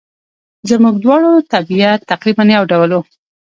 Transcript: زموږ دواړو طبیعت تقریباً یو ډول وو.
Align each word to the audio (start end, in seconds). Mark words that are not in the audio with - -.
زموږ 0.69 0.95
دواړو 1.03 1.31
طبیعت 1.53 1.99
تقریباً 2.11 2.43
یو 2.55 2.63
ډول 2.71 2.89
وو. 2.93 3.01